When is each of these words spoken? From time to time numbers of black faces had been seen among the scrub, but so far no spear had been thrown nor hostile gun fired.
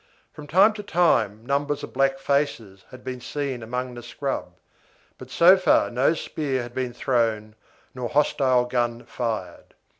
From 0.33 0.47
time 0.47 0.73
to 0.73 0.81
time 0.81 1.45
numbers 1.45 1.83
of 1.83 1.93
black 1.93 2.17
faces 2.17 2.85
had 2.89 3.03
been 3.03 3.21
seen 3.21 3.61
among 3.61 3.93
the 3.93 4.01
scrub, 4.01 4.53
but 5.19 5.29
so 5.29 5.55
far 5.57 5.91
no 5.91 6.15
spear 6.15 6.63
had 6.63 6.73
been 6.73 6.91
thrown 6.91 7.53
nor 7.93 8.09
hostile 8.09 8.65
gun 8.65 9.05
fired. 9.05 9.75